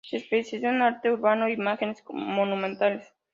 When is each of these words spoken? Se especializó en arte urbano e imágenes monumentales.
Se 0.03 0.17
especializó 0.17 0.69
en 0.69 0.81
arte 0.81 1.11
urbano 1.11 1.45
e 1.45 1.51
imágenes 1.51 2.03
monumentales. 2.11 3.13